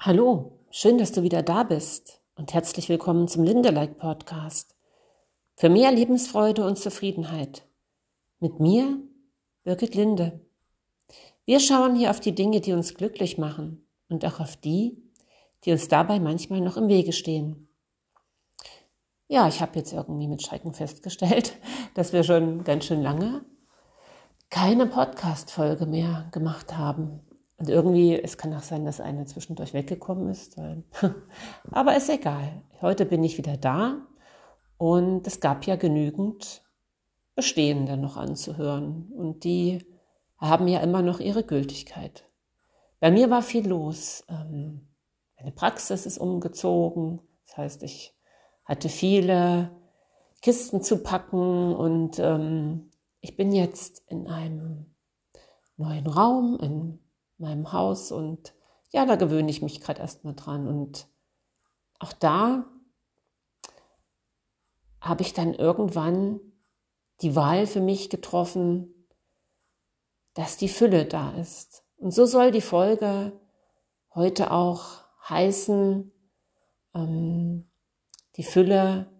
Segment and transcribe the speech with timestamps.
[0.00, 4.76] Hallo, schön, dass du wieder da bist und herzlich willkommen zum Lindelike Podcast.
[5.56, 7.66] Für mehr Lebensfreude und Zufriedenheit.
[8.38, 9.00] Mit mir,
[9.64, 10.38] Birgit Linde.
[11.46, 15.02] Wir schauen hier auf die Dinge, die uns glücklich machen und auch auf die,
[15.64, 17.68] die uns dabei manchmal noch im Wege stehen.
[19.26, 21.58] Ja, ich habe jetzt irgendwie mit Schrecken festgestellt,
[21.94, 23.44] dass wir schon ganz schön lange
[24.48, 27.20] keine Podcast-Folge mehr gemacht haben.
[27.58, 30.56] Und irgendwie, es kann auch sein, dass eine zwischendurch weggekommen ist.
[31.72, 32.62] Aber ist egal.
[32.80, 34.06] Heute bin ich wieder da
[34.76, 36.62] und es gab ja genügend
[37.34, 39.12] Bestehende noch anzuhören.
[39.12, 39.84] Und die
[40.38, 42.24] haben ja immer noch ihre Gültigkeit.
[43.00, 44.24] Bei mir war viel los.
[44.28, 44.88] Ähm,
[45.36, 47.20] meine Praxis ist umgezogen.
[47.46, 48.14] Das heißt, ich
[48.64, 49.70] hatte viele
[50.42, 54.94] Kisten zu packen und ähm, ich bin jetzt in einem
[55.76, 57.00] neuen Raum, in
[57.38, 58.54] meinem Haus und
[58.90, 60.66] ja, da gewöhne ich mich gerade erstmal dran.
[60.66, 61.08] Und
[61.98, 62.64] auch da
[65.00, 66.40] habe ich dann irgendwann
[67.20, 68.94] die Wahl für mich getroffen,
[70.34, 71.84] dass die Fülle da ist.
[71.96, 73.38] Und so soll die Folge
[74.14, 76.12] heute auch heißen,
[76.94, 77.68] ähm,
[78.36, 79.10] die Fülle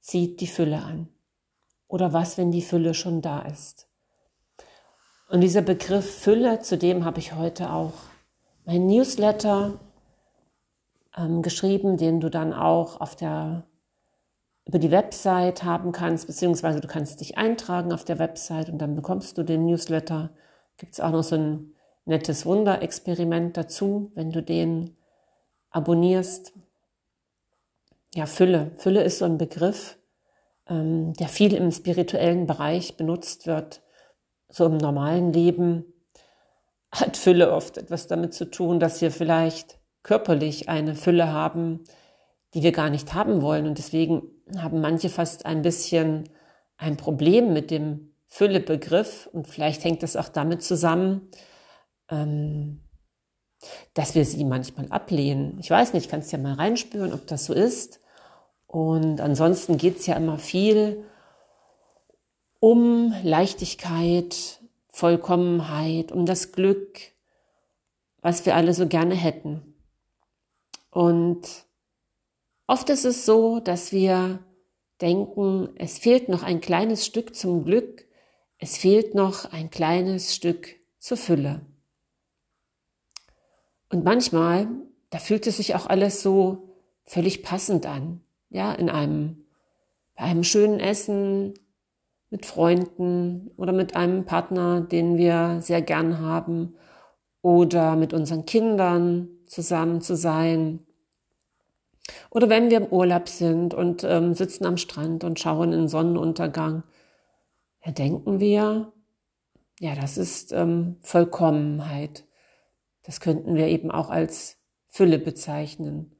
[0.00, 1.08] zieht die Fülle an.
[1.88, 3.89] Oder was, wenn die Fülle schon da ist?
[5.30, 7.92] Und dieser Begriff Fülle, zu dem habe ich heute auch
[8.64, 9.78] mein Newsletter
[11.16, 13.64] ähm, geschrieben, den du dann auch auf der
[14.66, 18.96] über die Website haben kannst, beziehungsweise du kannst dich eintragen auf der Website und dann
[18.96, 20.30] bekommst du den Newsletter.
[20.76, 21.74] Gibt es auch noch so ein
[22.06, 24.96] nettes Wunderexperiment dazu, wenn du den
[25.70, 26.54] abonnierst.
[28.14, 28.72] Ja, Fülle.
[28.78, 29.96] Fülle ist so ein Begriff,
[30.68, 33.80] ähm, der viel im spirituellen Bereich benutzt wird
[34.50, 35.84] so im normalen Leben
[36.92, 41.84] hat Fülle oft etwas damit zu tun, dass wir vielleicht körperlich eine Fülle haben,
[42.54, 43.66] die wir gar nicht haben wollen.
[43.66, 44.22] Und deswegen
[44.58, 46.28] haben manche fast ein bisschen
[46.76, 49.28] ein Problem mit dem Füllebegriff.
[49.32, 51.28] Und vielleicht hängt das auch damit zusammen,
[52.10, 52.80] ähm,
[53.94, 55.58] dass wir sie manchmal ablehnen.
[55.60, 58.00] Ich weiß nicht, kannst ja mal reinspüren, ob das so ist.
[58.66, 61.04] Und ansonsten geht es ja immer viel
[62.60, 64.60] um Leichtigkeit,
[64.90, 67.00] Vollkommenheit, um das Glück,
[68.20, 69.74] was wir alle so gerne hätten.
[70.90, 71.64] Und
[72.66, 74.40] oft ist es so, dass wir
[75.00, 78.06] denken, es fehlt noch ein kleines Stück zum Glück,
[78.58, 81.62] es fehlt noch ein kleines Stück zur Fülle.
[83.88, 84.68] Und manchmal,
[85.08, 86.68] da fühlt es sich auch alles so
[87.04, 88.20] völlig passend an.
[88.50, 89.44] Ja, in einem,
[90.14, 91.54] bei einem schönen Essen,
[92.30, 96.74] mit Freunden oder mit einem Partner, den wir sehr gern haben
[97.42, 100.86] oder mit unseren Kindern zusammen zu sein.
[102.30, 106.84] Oder wenn wir im Urlaub sind und ähm, sitzen am Strand und schauen in Sonnenuntergang,
[107.84, 108.92] ja, denken wir,
[109.80, 112.24] ja, das ist ähm, Vollkommenheit.
[113.02, 114.58] Das könnten wir eben auch als
[114.88, 116.12] Fülle bezeichnen.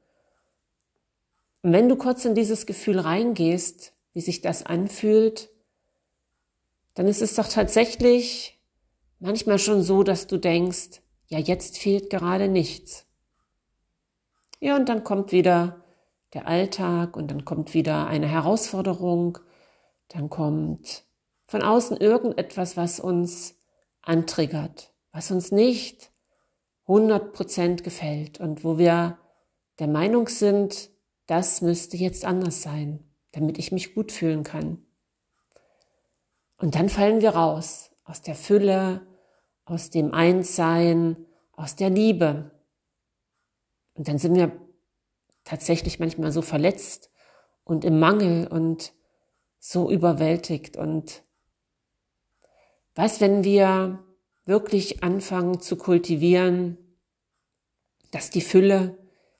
[1.61, 5.51] Und wenn du kurz in dieses Gefühl reingehst, wie sich das anfühlt,
[6.93, 8.59] dann ist es doch tatsächlich
[9.19, 13.05] manchmal schon so, dass du denkst, ja, jetzt fehlt gerade nichts.
[14.59, 15.83] Ja, und dann kommt wieder
[16.33, 19.37] der Alltag und dann kommt wieder eine Herausforderung,
[20.09, 21.05] dann kommt
[21.47, 23.55] von außen irgendetwas, was uns
[24.01, 26.11] antriggert, was uns nicht
[26.87, 29.17] 100% gefällt und wo wir
[29.79, 30.89] der Meinung sind,
[31.27, 34.85] das müsste jetzt anders sein, damit ich mich gut fühlen kann.
[36.61, 39.07] Und dann fallen wir raus aus der Fülle,
[39.65, 42.51] aus dem Einssein, aus der Liebe.
[43.95, 44.51] Und dann sind wir
[45.43, 47.09] tatsächlich manchmal so verletzt
[47.63, 48.93] und im Mangel und
[49.57, 50.77] so überwältigt.
[50.77, 51.23] Und
[52.93, 54.03] was, wenn wir
[54.45, 56.77] wirklich anfangen zu kultivieren,
[58.11, 58.99] dass die Fülle,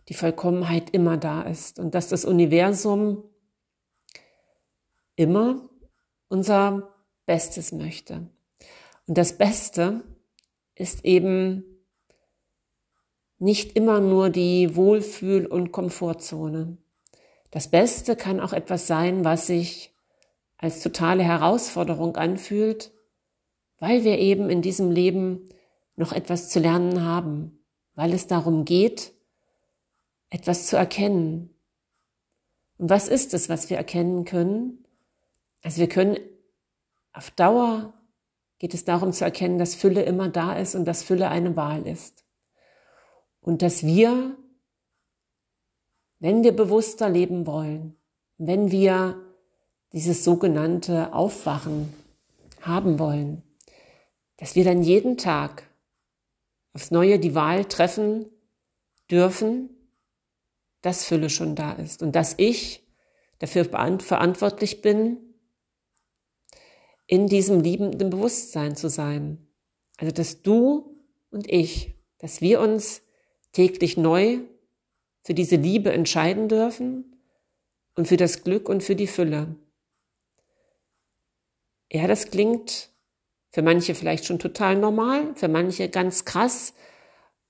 [0.10, 3.24] die Vollkommenheit immer da ist und dass das Universum
[5.16, 5.70] immer
[6.28, 6.91] unser
[7.32, 8.28] Bestes möchte.
[9.08, 10.04] Und das Beste
[10.76, 11.64] ist eben
[13.40, 16.78] nicht immer nur die Wohlfühl- und Komfortzone.
[17.50, 19.94] Das Beste kann auch etwas sein, was sich
[20.58, 22.92] als totale Herausforderung anfühlt,
[23.80, 25.48] weil wir eben in diesem Leben
[25.96, 27.64] noch etwas zu lernen haben,
[27.96, 29.14] weil es darum geht,
[30.30, 31.50] etwas zu erkennen.
[32.78, 34.84] Und was ist es, was wir erkennen können?
[35.62, 36.18] Also wir können
[37.14, 37.94] auf Dauer
[38.60, 41.88] geht es darum zu erkennen, dass Fülle immer da ist und dass Fülle eine Wahl
[41.88, 42.24] ist.
[43.40, 44.38] Und dass wir,
[46.20, 47.96] wenn wir bewusster leben wollen,
[48.38, 49.20] wenn wir
[49.94, 51.92] dieses sogenannte Aufwachen
[52.62, 53.42] haben wollen,
[54.38, 55.64] dass wir dann jeden Tag
[56.74, 58.28] aufs Neue die Wahl treffen
[59.10, 59.70] dürfen,
[60.82, 62.88] dass Fülle schon da ist und dass ich
[63.40, 65.31] dafür verantwortlich bin,
[67.12, 69.46] in diesem liebenden Bewusstsein zu sein.
[69.98, 70.96] Also dass du
[71.30, 73.02] und ich, dass wir uns
[73.52, 74.40] täglich neu
[75.22, 77.18] für diese Liebe entscheiden dürfen
[77.98, 79.58] und für das Glück und für die Fülle.
[81.92, 82.92] Ja, das klingt
[83.50, 86.74] für manche vielleicht schon total normal, für manche ganz krass,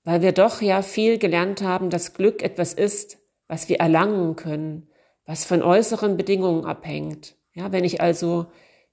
[0.02, 4.88] weil wir doch ja viel gelernt haben, dass Glück etwas ist, was wir erlangen können,
[5.24, 7.36] was von äußeren Bedingungen abhängt.
[7.54, 8.48] Ja, wenn ich also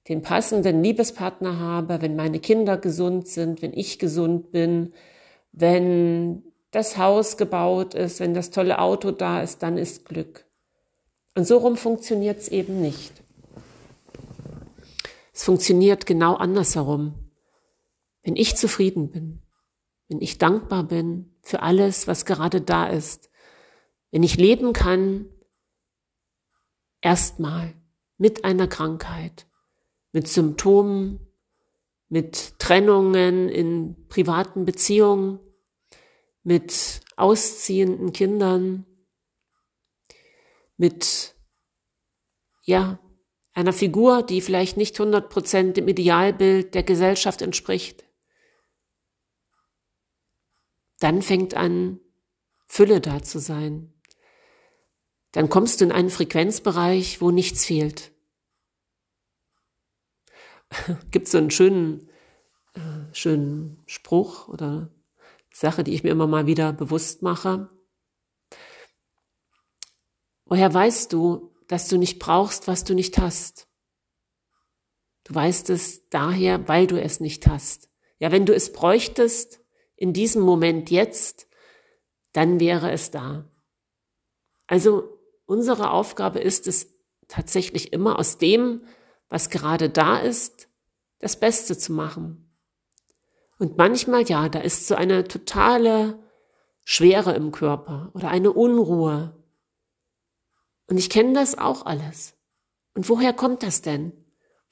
[0.08, 4.92] den passenden Liebespartner habe, wenn meine Kinder gesund sind, wenn ich gesund bin,
[5.52, 10.46] wenn das Haus gebaut ist, wenn das tolle Auto da ist, dann ist Glück.
[11.36, 13.12] Und so rum funktioniert es eben nicht.
[15.32, 17.14] Es funktioniert genau andersherum.
[18.22, 19.42] Wenn ich zufrieden bin,
[20.08, 23.30] wenn ich dankbar bin für alles, was gerade da ist,
[24.10, 25.26] wenn ich leben kann,
[27.00, 27.72] erstmal
[28.18, 29.46] mit einer Krankheit,
[30.12, 31.20] mit Symptomen,
[32.08, 35.38] mit Trennungen in privaten Beziehungen,
[36.42, 38.86] mit ausziehenden Kindern,
[40.76, 41.34] mit,
[42.62, 42.98] ja,
[43.52, 48.04] einer Figur, die vielleicht nicht 100 Prozent dem Idealbild der Gesellschaft entspricht.
[50.98, 52.00] Dann fängt an,
[52.66, 53.92] Fülle da zu sein.
[55.32, 58.09] Dann kommst du in einen Frequenzbereich, wo nichts fehlt.
[61.10, 62.08] Gibt so einen schönen,
[62.74, 64.90] äh, schönen Spruch oder
[65.52, 67.68] Sache, die ich mir immer mal wieder bewusst mache.
[70.44, 73.68] Woher weißt du, dass du nicht brauchst, was du nicht hast?
[75.24, 77.88] Du weißt es daher, weil du es nicht hast.
[78.18, 79.60] Ja, wenn du es bräuchtest,
[79.96, 81.46] in diesem Moment jetzt,
[82.32, 83.48] dann wäre es da.
[84.66, 86.94] Also unsere Aufgabe ist es
[87.28, 88.82] tatsächlich immer aus dem,
[89.30, 90.68] was gerade da ist,
[91.20, 92.50] das Beste zu machen.
[93.58, 96.18] Und manchmal, ja, da ist so eine totale
[96.84, 99.34] Schwere im Körper oder eine Unruhe.
[100.88, 102.34] Und ich kenne das auch alles.
[102.94, 104.12] Und woher kommt das denn?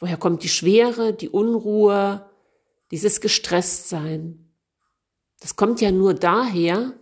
[0.00, 2.28] Woher kommt die Schwere, die Unruhe,
[2.90, 4.52] dieses Gestresstsein?
[5.40, 6.94] Das kommt ja nur daher,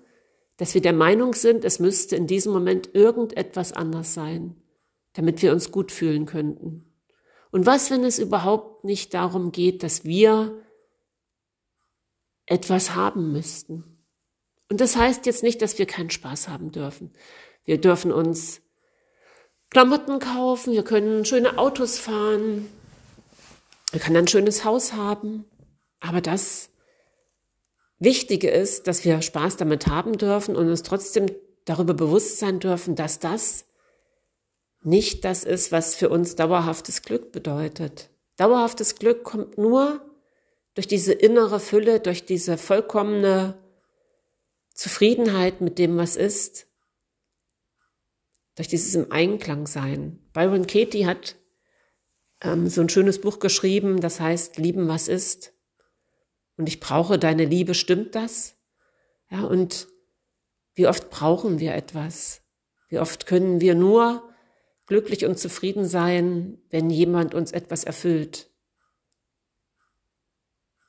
[0.56, 4.60] dass wir der Meinung sind, es müsste in diesem Moment irgendetwas anders sein,
[5.12, 6.95] damit wir uns gut fühlen könnten.
[7.50, 10.62] Und was, wenn es überhaupt nicht darum geht, dass wir
[12.46, 13.84] etwas haben müssten.
[14.70, 17.12] Und das heißt jetzt nicht, dass wir keinen Spaß haben dürfen.
[17.64, 18.60] Wir dürfen uns
[19.70, 22.68] Klamotten kaufen, wir können schöne Autos fahren,
[23.90, 25.44] wir können ein schönes Haus haben.
[26.00, 26.70] Aber das
[27.98, 31.26] Wichtige ist, dass wir Spaß damit haben dürfen und uns trotzdem
[31.64, 33.65] darüber bewusst sein dürfen, dass das
[34.86, 38.08] nicht das ist, was für uns dauerhaftes Glück bedeutet.
[38.36, 40.00] Dauerhaftes Glück kommt nur
[40.74, 43.58] durch diese innere Fülle, durch diese vollkommene
[44.74, 46.68] Zufriedenheit mit dem, was ist,
[48.54, 50.20] durch dieses im Einklang sein.
[50.32, 51.34] Byron Katie hat
[52.40, 55.52] ähm, so ein schönes Buch geschrieben, das heißt Lieben, was ist.
[56.56, 58.56] Und ich brauche deine Liebe, stimmt das?
[59.30, 59.88] Ja, und
[60.74, 62.42] wie oft brauchen wir etwas?
[62.88, 64.22] Wie oft können wir nur
[64.86, 68.50] glücklich und zufrieden sein, wenn jemand uns etwas erfüllt?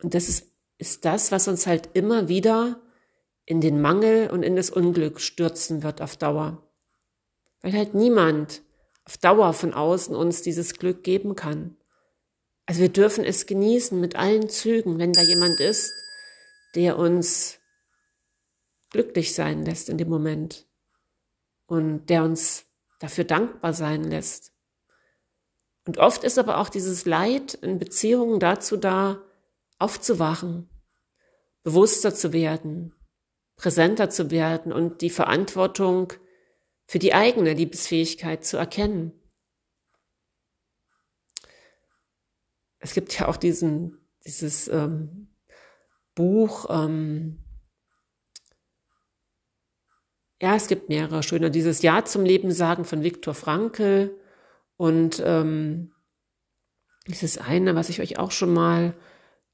[0.02, 2.82] Und das ist, ist das, was uns halt immer wieder
[3.46, 6.62] in den Mangel und in das Unglück stürzen wird auf Dauer.
[7.62, 8.62] Weil halt niemand
[9.06, 11.78] auf Dauer von außen uns dieses Glück geben kann.
[12.66, 15.92] Also wir dürfen es genießen mit allen Zügen, wenn da jemand ist,
[16.76, 17.60] der uns
[18.90, 20.68] glücklich sein lässt in dem Moment
[21.66, 22.67] und der uns
[23.00, 24.54] dafür dankbar sein lässt.
[25.86, 29.24] Und oft ist aber auch dieses Leid in Beziehungen dazu da,
[29.80, 30.70] aufzuwachen,
[31.64, 32.94] bewusster zu werden,
[33.56, 36.14] präsenter zu werden und die Verantwortung
[36.88, 39.14] für die eigene Liebesfähigkeit zu erkennen.
[42.80, 45.36] Es gibt ja auch diesen, dieses ähm,
[46.16, 47.44] Buch, ähm,
[50.42, 54.16] ja, es gibt mehrere schöne, dieses Ja zum Leben sagen von Viktor Frankl
[54.76, 55.92] und ähm,
[57.08, 58.94] dieses eine, was ich euch auch schon mal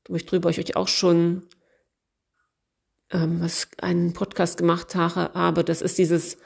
[0.08, 1.48] wo ich drüber euch auch schon
[3.12, 6.38] ähm, was einen Podcast gemacht habe, das ist dieses,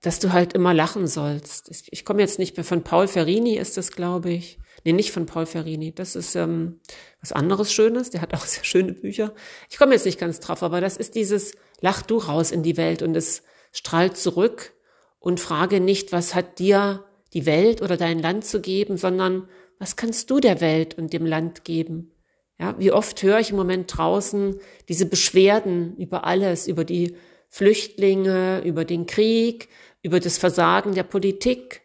[0.00, 1.70] dass du halt immer lachen sollst.
[1.90, 4.58] Ich komme jetzt nicht mehr von Paul Ferrini, ist das, glaube ich.
[4.86, 5.92] Nee, nicht von Paul Ferrini.
[5.92, 6.78] Das ist ähm,
[7.20, 8.10] was anderes Schönes.
[8.10, 9.34] Der hat auch sehr schöne Bücher.
[9.68, 12.76] Ich komme jetzt nicht ganz drauf, aber das ist dieses Lach du raus in die
[12.76, 14.74] Welt und es strahlt zurück
[15.18, 19.48] und frage nicht, was hat dir die Welt oder dein Land zu geben, sondern
[19.80, 22.12] was kannst du der Welt und dem Land geben?
[22.56, 27.16] Ja, wie oft höre ich im Moment draußen diese Beschwerden über alles, über die
[27.48, 29.68] Flüchtlinge, über den Krieg,
[30.00, 31.82] über das Versagen der Politik.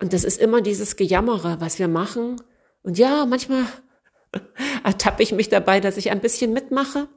[0.00, 2.40] Und das ist immer dieses Gejammere, was wir machen.
[2.82, 3.64] Und ja, manchmal
[4.84, 7.08] ertappe ich mich dabei, dass ich ein bisschen mitmache,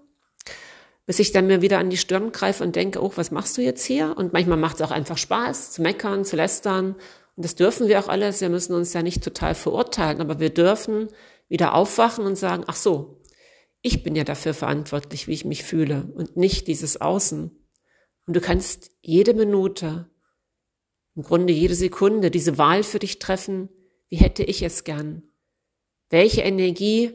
[1.05, 3.61] bis ich dann mir wieder an die Stirn greife und denke, oh, was machst du
[3.61, 4.15] jetzt hier?
[4.17, 6.95] Und manchmal macht es auch einfach Spaß, zu meckern, zu lästern.
[7.35, 8.41] Und das dürfen wir auch alles.
[8.41, 11.07] Wir müssen uns ja nicht total verurteilen, aber wir dürfen
[11.47, 13.21] wieder aufwachen und sagen, ach so,
[13.81, 17.51] ich bin ja dafür verantwortlich, wie ich mich fühle und nicht dieses Außen.
[18.27, 20.09] Und du kannst jede Minute,
[21.19, 23.67] im Grunde jede Sekunde diese Wahl für dich treffen,
[24.07, 25.21] wie hätte ich es gern?
[26.09, 27.11] Welche Energie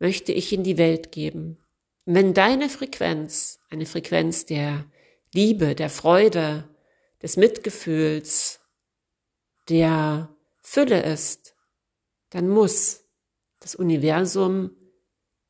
[0.00, 1.58] möchte ich in die Welt geben?
[2.04, 4.86] Und wenn deine Frequenz, eine Frequenz der
[5.32, 6.68] Liebe, der Freude,
[7.22, 8.58] des Mitgefühls,
[9.68, 11.54] der Fülle ist,
[12.30, 13.04] dann muss
[13.60, 14.72] das Universum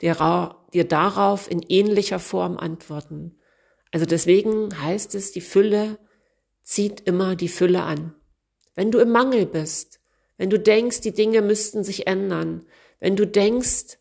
[0.03, 3.39] dir, dir darauf in ähnlicher Form antworten.
[3.93, 5.99] Also deswegen heißt es, die Fülle
[6.65, 8.15] zieht immer die Fülle an.
[8.75, 10.01] Wenn du im Mangel bist,
[10.37, 12.67] wenn du denkst, die Dinge müssten sich ändern,
[12.99, 13.99] wenn du denkst,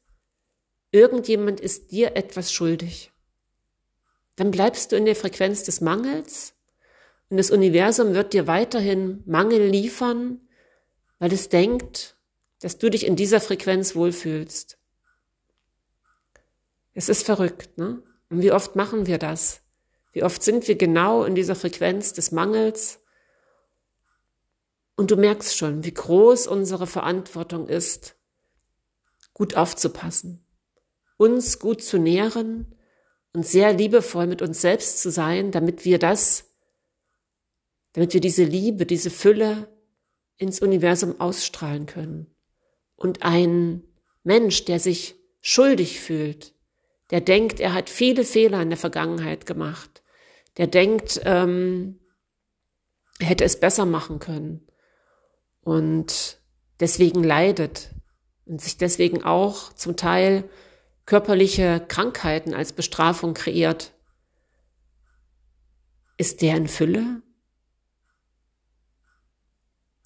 [0.91, 3.12] irgendjemand ist dir etwas schuldig,
[4.36, 6.55] dann bleibst du in der Frequenz des Mangels
[7.29, 10.39] und das Universum wird dir weiterhin Mangel liefern,
[11.20, 12.15] weil es denkt,
[12.62, 14.77] dass du dich in dieser Frequenz wohlfühlst.
[16.93, 18.01] Es ist verrückt, ne?
[18.29, 19.62] Und wie oft machen wir das?
[20.13, 23.01] Wie oft sind wir genau in dieser Frequenz des Mangels?
[24.96, 28.15] Und du merkst schon, wie groß unsere Verantwortung ist,
[29.34, 30.46] gut aufzupassen,
[31.17, 32.75] uns gut zu nähren
[33.34, 36.51] und sehr liebevoll mit uns selbst zu sein, damit wir das,
[37.93, 39.67] damit wir diese Liebe, diese Fülle
[40.38, 42.27] ins Universum ausstrahlen können.
[42.96, 43.84] Und ein
[44.24, 46.53] Mensch, der sich schuldig fühlt,
[47.10, 50.02] der denkt, er hat viele Fehler in der Vergangenheit gemacht,
[50.57, 52.00] der denkt, ähm,
[53.19, 54.67] er hätte es besser machen können
[55.62, 56.41] und
[56.79, 57.91] deswegen leidet
[58.45, 60.50] und sich deswegen auch zum Teil
[61.05, 63.93] körperliche Krankheiten als Bestrafung kreiert.
[66.17, 67.22] Ist der in Fülle?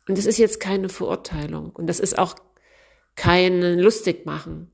[0.08, 2.36] Und das ist jetzt keine Verurteilung und das ist auch
[3.16, 4.72] kein Lustigmachen,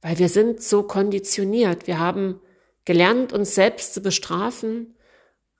[0.00, 1.86] weil wir sind so konditioniert.
[1.86, 2.40] Wir haben
[2.84, 4.95] gelernt, uns selbst zu bestrafen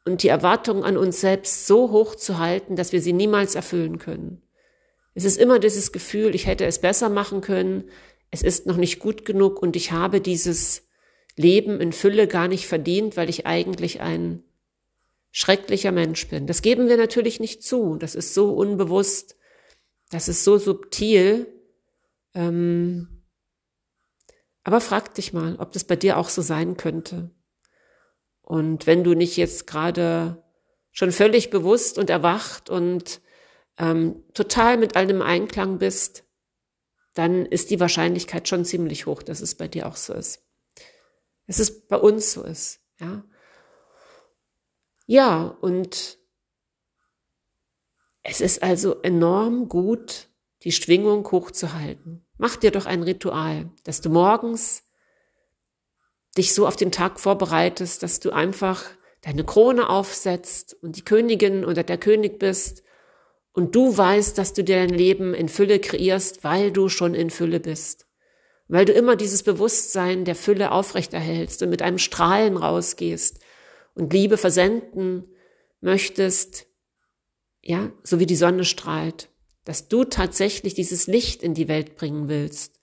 [0.07, 3.99] und die Erwartungen an uns selbst so hoch zu halten, dass wir sie niemals erfüllen
[3.99, 4.43] können.
[5.15, 7.91] Es ist immer dieses Gefühl, ich hätte es besser machen können,
[8.31, 10.89] es ist noch nicht gut genug und ich habe dieses
[11.37, 14.43] Leben in Fülle gar nicht verdient, weil ich eigentlich ein
[15.33, 16.47] schrecklicher Mensch bin.
[16.47, 17.97] Das geben wir natürlich nicht zu.
[17.97, 19.37] Das ist so unbewusst,
[20.11, 21.47] das ist so subtil.
[22.35, 23.23] Ähm,
[24.65, 27.31] aber frag dich mal, ob das bei dir auch so sein könnte.
[28.47, 30.41] Und wenn du nicht jetzt gerade
[30.93, 33.21] schon völlig bewusst und erwacht und
[33.76, 36.25] ähm, total mit allem Einklang bist,
[37.15, 40.47] dann ist die Wahrscheinlichkeit schon ziemlich hoch, dass es bei dir auch so ist.
[41.49, 43.25] Es bei uns so ist, ja.
[45.07, 46.19] Ja, und
[48.23, 50.29] es ist also enorm gut,
[50.62, 52.25] die Schwingung hochzuhalten.
[52.38, 54.86] Mach dir doch ein Ritual, dass du morgens
[56.37, 58.85] dich so auf den Tag vorbereitest, dass du einfach
[59.23, 62.83] deine Krone aufsetzt und die Königin oder der König bist
[63.52, 67.31] und du weißt, dass du dir dein Leben in Fülle kreierst, weil du schon in
[67.31, 68.07] Fülle bist.
[68.69, 73.40] Weil du immer dieses Bewusstsein der Fülle aufrechterhältst und mit einem Strahlen rausgehst
[73.95, 75.25] und Liebe versenden
[75.81, 76.66] möchtest,
[77.62, 79.31] ja, so wie die Sonne strahlt,
[79.64, 82.81] dass du tatsächlich dieses Licht in die Welt bringen willst.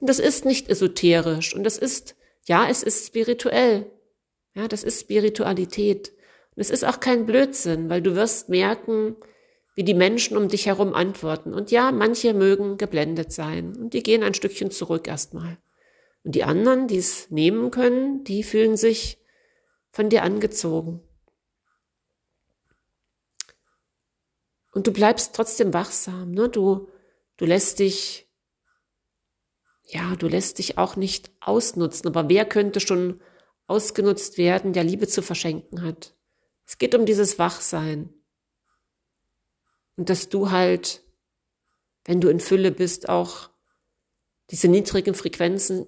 [0.00, 3.90] Und das ist nicht esoterisch und das ist ja, es ist spirituell.
[4.54, 6.12] Ja, das ist Spiritualität.
[6.54, 9.16] Und es ist auch kein Blödsinn, weil du wirst merken,
[9.74, 11.52] wie die Menschen um dich herum antworten.
[11.52, 15.58] Und ja, manche mögen geblendet sein und die gehen ein Stückchen zurück erstmal.
[16.22, 19.18] Und die anderen, die es nehmen können, die fühlen sich
[19.90, 21.00] von dir angezogen.
[24.72, 26.48] Und du bleibst trotzdem wachsam, ne?
[26.48, 26.88] Du,
[27.36, 28.23] du lässt dich
[29.86, 32.08] ja, du lässt dich auch nicht ausnutzen.
[32.08, 33.20] Aber wer könnte schon
[33.66, 36.14] ausgenutzt werden, der Liebe zu verschenken hat.
[36.66, 38.12] Es geht um dieses Wachsein.
[39.96, 41.02] Und dass du halt,
[42.04, 43.50] wenn du in Fülle bist, auch
[44.50, 45.86] diese niedrigen Frequenzen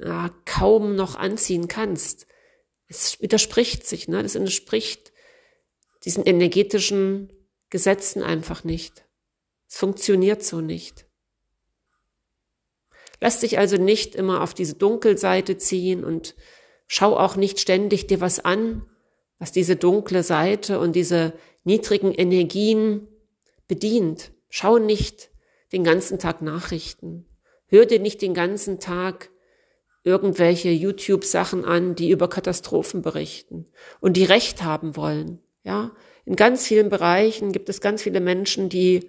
[0.00, 2.26] ja, kaum noch anziehen kannst.
[2.86, 4.22] Es widerspricht sich, ne?
[4.22, 5.12] Das entspricht
[6.04, 7.32] diesen energetischen
[7.70, 9.04] Gesetzen einfach nicht.
[9.68, 11.05] Es funktioniert so nicht.
[13.20, 16.34] Lass dich also nicht immer auf diese Dunkelseite ziehen und
[16.86, 18.84] schau auch nicht ständig dir was an,
[19.38, 21.32] was diese dunkle Seite und diese
[21.64, 23.08] niedrigen Energien
[23.68, 24.32] bedient.
[24.48, 25.30] Schau nicht
[25.72, 27.26] den ganzen Tag Nachrichten.
[27.66, 29.30] Hör dir nicht den ganzen Tag
[30.04, 33.66] irgendwelche YouTube-Sachen an, die über Katastrophen berichten
[34.00, 35.40] und die Recht haben wollen.
[35.64, 35.90] Ja,
[36.24, 39.08] in ganz vielen Bereichen gibt es ganz viele Menschen, die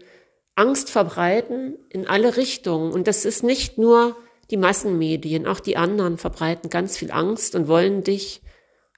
[0.57, 2.91] Angst verbreiten in alle Richtungen.
[2.91, 4.17] Und das ist nicht nur
[4.49, 8.41] die Massenmedien, auch die anderen verbreiten ganz viel Angst und wollen dich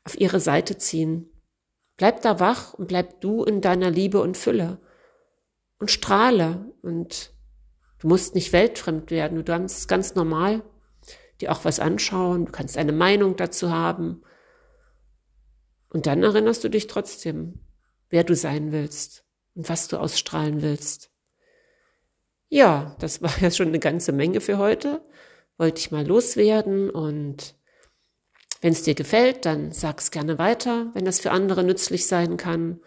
[0.05, 1.29] auf ihre Seite ziehen.
[1.97, 4.79] Bleib da wach und bleib du in deiner Liebe und Fülle
[5.79, 7.33] und strahle und
[7.99, 9.37] du musst nicht weltfremd werden.
[9.37, 10.63] Du kannst ganz normal
[11.41, 14.23] dir auch was anschauen, du kannst eine Meinung dazu haben.
[15.89, 17.65] Und dann erinnerst du dich trotzdem,
[18.09, 19.25] wer du sein willst
[19.55, 21.08] und was du ausstrahlen willst.
[22.50, 25.01] Ja, das war ja schon eine ganze Menge für heute.
[25.58, 27.56] Wollte ich mal loswerden und
[28.62, 32.82] wenn es dir gefällt, dann sag's gerne weiter, wenn das für andere nützlich sein kann.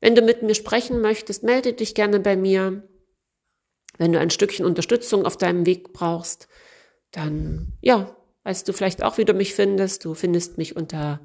[0.00, 2.86] Wenn du mit mir sprechen möchtest, melde dich gerne bei mir.
[3.96, 6.48] Wenn du ein Stückchen Unterstützung auf deinem Weg brauchst,
[7.10, 10.04] dann ja, weißt du vielleicht auch, wie du mich findest.
[10.04, 11.20] Du findest mich unter